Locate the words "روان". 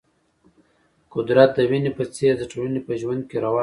3.45-3.55